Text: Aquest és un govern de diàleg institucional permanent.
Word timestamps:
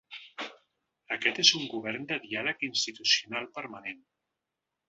Aquest 1.15 1.41
és 1.43 1.51
un 1.59 1.69
govern 1.75 2.09
de 2.13 2.19
diàleg 2.25 2.67
institucional 2.71 3.49
permanent. 3.59 4.05